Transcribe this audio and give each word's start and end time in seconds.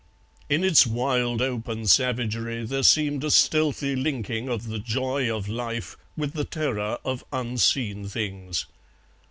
In 0.49 0.63
its 0.63 0.87
wild 0.87 1.43
open 1.43 1.85
savagery 1.85 2.65
there 2.65 2.81
seemed 2.81 3.23
a 3.23 3.29
stealthy 3.29 3.95
linking 3.95 4.49
of 4.49 4.67
the 4.67 4.79
joy 4.79 5.31
of 5.31 5.47
life 5.47 5.95
with 6.17 6.33
the 6.33 6.43
terror 6.43 6.97
of 7.05 7.23
unseen 7.31 8.07
things. 8.09 8.65